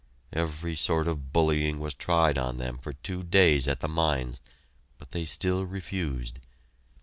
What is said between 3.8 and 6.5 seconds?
the mines, but they still refused.